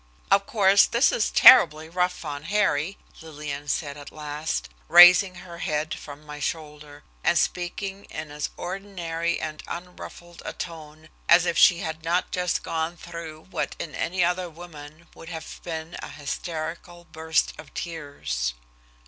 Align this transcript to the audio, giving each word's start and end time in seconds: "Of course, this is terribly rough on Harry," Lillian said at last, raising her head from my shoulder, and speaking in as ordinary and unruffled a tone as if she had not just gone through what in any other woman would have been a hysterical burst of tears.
"Of 0.31 0.47
course, 0.47 0.87
this 0.87 1.11
is 1.11 1.29
terribly 1.29 1.87
rough 1.87 2.25
on 2.25 2.45
Harry," 2.45 2.97
Lillian 3.21 3.67
said 3.67 3.97
at 3.97 4.11
last, 4.11 4.67
raising 4.87 5.35
her 5.45 5.59
head 5.59 5.93
from 5.93 6.25
my 6.25 6.39
shoulder, 6.39 7.03
and 7.23 7.37
speaking 7.37 8.05
in 8.05 8.31
as 8.31 8.49
ordinary 8.57 9.39
and 9.39 9.61
unruffled 9.67 10.41
a 10.43 10.53
tone 10.53 11.09
as 11.29 11.45
if 11.45 11.55
she 11.55 11.81
had 11.81 12.03
not 12.03 12.31
just 12.31 12.63
gone 12.63 12.97
through 12.97 13.41
what 13.51 13.75
in 13.77 13.93
any 13.93 14.23
other 14.25 14.49
woman 14.49 15.05
would 15.13 15.29
have 15.29 15.59
been 15.61 15.95
a 15.99 16.09
hysterical 16.09 17.05
burst 17.05 17.53
of 17.59 17.71
tears. 17.75 18.55